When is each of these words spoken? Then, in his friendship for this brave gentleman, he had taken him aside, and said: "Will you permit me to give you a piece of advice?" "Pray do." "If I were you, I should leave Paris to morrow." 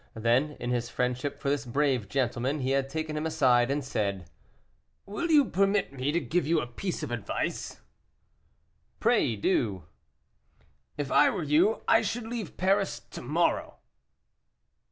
Then, 0.15 0.53
in 0.59 0.71
his 0.71 0.89
friendship 0.89 1.39
for 1.39 1.51
this 1.51 1.63
brave 1.63 2.09
gentleman, 2.09 2.61
he 2.61 2.71
had 2.71 2.89
taken 2.89 3.15
him 3.15 3.27
aside, 3.27 3.69
and 3.69 3.85
said: 3.85 4.27
"Will 5.05 5.29
you 5.29 5.45
permit 5.45 5.93
me 5.93 6.11
to 6.11 6.19
give 6.19 6.47
you 6.47 6.59
a 6.59 6.65
piece 6.65 7.03
of 7.03 7.11
advice?" 7.11 7.81
"Pray 8.99 9.35
do." 9.35 9.83
"If 10.97 11.11
I 11.11 11.29
were 11.29 11.43
you, 11.43 11.83
I 11.87 12.01
should 12.01 12.25
leave 12.25 12.57
Paris 12.57 12.99
to 13.11 13.21
morrow." 13.21 13.75